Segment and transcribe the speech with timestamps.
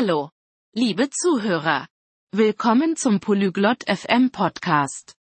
[0.00, 0.30] Hallo,
[0.76, 1.88] liebe Zuhörer.
[2.30, 5.16] Willkommen zum Polyglot FM Podcast.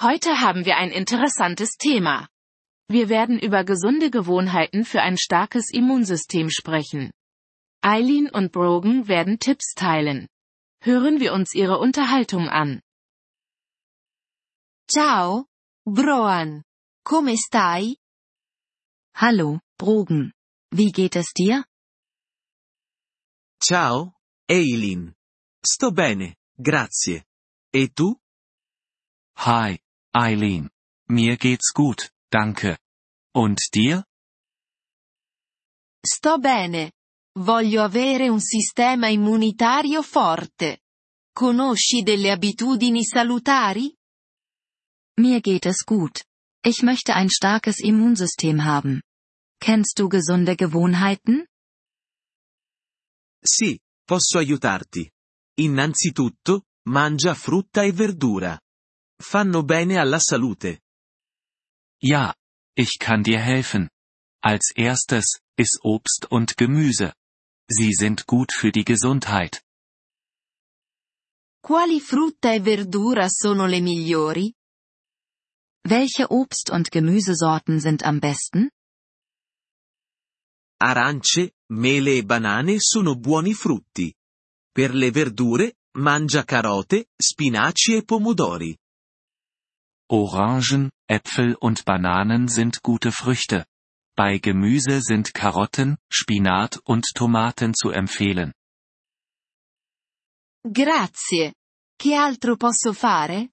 [0.00, 2.28] Heute haben wir ein interessantes Thema.
[2.86, 7.10] Wir werden über gesunde Gewohnheiten für ein starkes Immunsystem sprechen.
[7.80, 10.28] Eileen und Brogan werden Tipps teilen.
[10.84, 12.80] Hören wir uns ihre Unterhaltung an.
[14.88, 15.46] Ciao,
[15.84, 16.62] Broan.
[17.02, 17.96] Come stai?
[19.16, 20.32] Hallo, Brogan.
[20.70, 21.64] Wie geht es dir?
[23.64, 24.14] Ciao,
[24.50, 25.14] Eileen.
[25.64, 27.28] Sto bene, grazie.
[27.70, 28.12] E tu?
[29.36, 29.78] Hi,
[30.10, 30.68] Eileen.
[31.10, 32.78] Mir geht's gut, danke.
[33.32, 34.04] Und dir?
[36.04, 36.90] Sto bene.
[37.38, 40.80] Voglio avere un sistema immunitario forte.
[41.32, 43.96] Conosci delle abitudini salutari?
[45.20, 46.24] Mir geht es gut.
[46.64, 49.02] Ich möchte ein starkes Immunsystem haben.
[49.60, 51.46] Kennst du gesunde Gewohnheiten?
[53.44, 55.10] Sì, posso aiutarti.
[55.58, 58.58] Innanzitutto, mangia frutta e verdura.
[59.20, 60.82] Fanno bene alla salute.
[62.00, 62.34] Ja,
[62.74, 63.90] ich kann dir helfen.
[64.44, 67.14] Als erstes, iss Obst und Gemüse.
[67.68, 69.62] Sie sind gut für die Gesundheit.
[71.60, 74.52] Quali frutta e verdura sono le migliori?
[75.84, 78.70] Welche Obst- und Gemüsesorten sind am besten?
[80.80, 84.12] Arance, mele e banane sono buoni frutti.
[84.70, 88.76] Per le verdure, mangia carote, spinaci e pomodori.
[90.10, 93.66] Orangen, Äpfel und Bananen sind gute Früchte.
[94.14, 98.52] Bei Gemüse sind Karotten, Spinat und Tomaten zu empfehlen.
[100.62, 101.54] Grazie.
[101.96, 103.52] Che altro posso fare?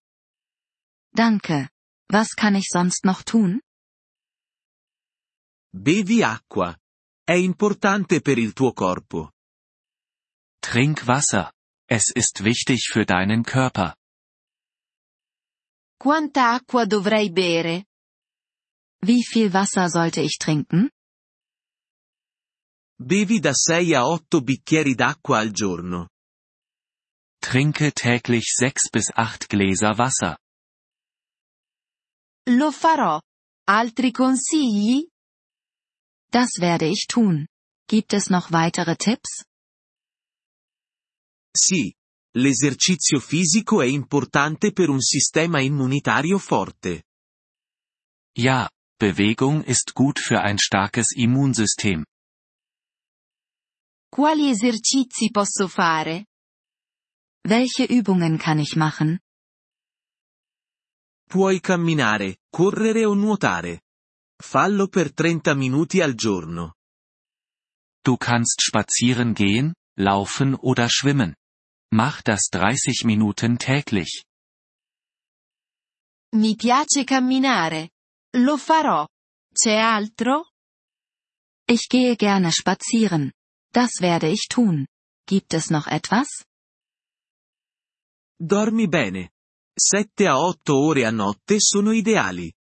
[1.11, 1.69] Danke.
[2.11, 3.61] Was kann ich sonst noch tun?
[5.71, 6.77] Bevi acqua.
[7.29, 9.33] È importante per il tuo corpo.
[10.59, 11.53] Trink Wasser.
[11.87, 13.93] Es ist wichtig für deinen Körper.
[15.99, 17.85] Quanta acqua dovrei bere?
[19.05, 20.89] Wie viel Wasser sollte ich trinken?
[22.99, 26.09] Bevi da 6 a 8 bicchieri d'acqua al giorno.
[27.39, 30.35] Trinke täglich sechs bis acht Gläser Wasser.
[32.47, 33.21] Lo farò.
[33.67, 35.07] Altri consigli?
[36.31, 37.47] Das werde ich tun.
[37.87, 39.43] Gibt es noch weitere Tipps?
[41.55, 41.95] Sì.
[42.35, 47.05] L'esercizio fisico è importante per un sistema immunitario forte.
[48.37, 48.69] Ja,
[48.99, 52.05] Bewegung ist gut für ein starkes Immunsystem.
[54.11, 56.25] Quali esercizi posso fare?
[57.47, 59.19] Welche Übungen kann ich machen?
[61.27, 63.81] Puoi camminare, correre o nuotare.
[64.41, 66.75] Fallo per 30 minuti al giorno.
[68.01, 71.35] Du kannst spazieren gehen, laufen oder schwimmen.
[71.93, 74.23] Mach das 30 Minuten täglich.
[76.35, 77.89] Mi piace camminare.
[78.37, 79.07] Lo farò.
[79.51, 80.47] C'è altro?
[81.67, 83.33] Ich gehe gerne spazieren.
[83.73, 84.87] Das werde ich tun.
[85.27, 86.45] Gibt es noch etwas?
[88.39, 89.31] Dormi bene.
[89.75, 92.53] 7 a 8 ore a notte sono ideali.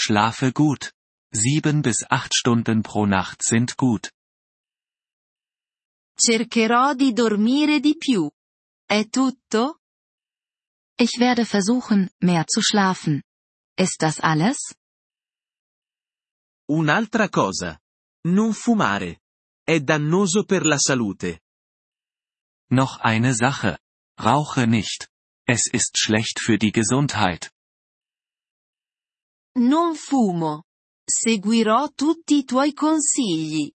[0.00, 0.92] Schlafe gut.
[1.34, 4.12] Sieben bis acht Stunden pro Nacht sind gut.
[6.16, 8.30] Cercherò di dormire di più.
[8.86, 9.80] È tutto?
[10.96, 13.22] Ich werde versuchen, mehr zu schlafen.
[13.76, 14.74] Ist das alles?
[16.70, 17.80] Un'altra cosa.
[18.24, 19.20] Non fumare.
[19.64, 21.40] È dannoso per la salute.
[22.70, 23.78] Noch eine Sache.
[24.18, 25.10] Rauche nicht.
[25.44, 27.50] Es ist schlecht für die Gesundheit.
[29.58, 30.64] Non fumo.
[31.04, 33.68] Seguirò tutti i tuoi consigli.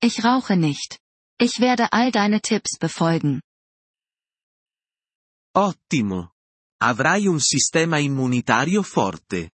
[0.00, 1.00] Ich rauche nicht.
[1.40, 3.40] Ich werde all deine Tipps befolgen.
[5.56, 6.34] Ottimo.
[6.80, 9.50] Avrai un sistema immunitario forte.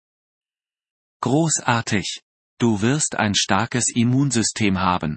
[1.20, 2.20] Großartig.
[2.58, 5.16] Du wirst ein starkes Immunsystem haben.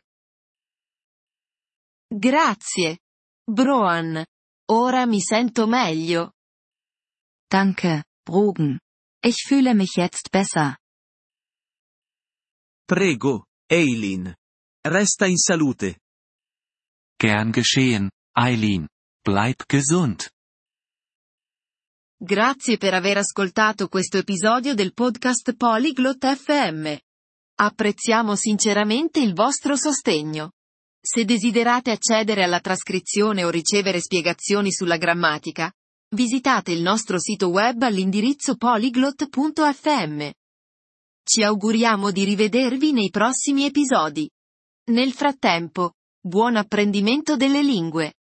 [2.10, 3.00] Grazie.
[3.46, 4.26] Broan.
[4.70, 6.32] Ora mi sento meglio.
[7.48, 8.80] Danke, Brogan.
[9.30, 10.78] Ich fühle mich jetzt besser.
[12.88, 14.36] Prego, Eileen.
[14.86, 15.98] Resta in salute.
[17.20, 18.88] Gern geschehen, Eileen.
[19.26, 20.30] Bleib gesund.
[22.18, 26.96] Grazie per aver ascoltato questo episodio del podcast Polyglot FM.
[27.60, 30.54] Apprezziamo sinceramente il vostro sostegno.
[31.02, 35.70] Se desiderate accedere alla trascrizione o ricevere spiegazioni sulla grammatica,
[36.16, 40.30] visitate il nostro sito web all'indirizzo polyglot.fm.
[41.24, 44.30] Ci auguriamo di rivedervi nei prossimi episodi.
[44.92, 45.92] Nel frattempo,
[46.28, 48.17] Buon apprendimento delle lingue!